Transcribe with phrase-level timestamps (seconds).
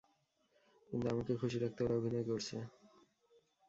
[0.89, 2.55] কিন্তু আমাকে খুশি রাখতে ওরা অভিনয় করছে।